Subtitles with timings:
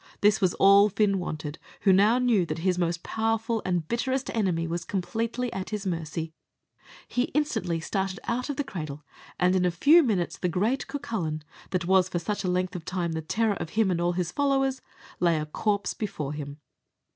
[0.21, 4.65] This was all Fin wanted, who now knew that his most powerful and bitterest enemy
[4.65, 6.33] was completely at his mercy.
[7.07, 9.03] He instantly started out of the cradle,
[9.39, 12.83] and in a few minutes the great Cucullin, that was for such a length of
[12.83, 14.81] time the terror of him and all his followers,
[15.19, 16.57] lay a corpse before him.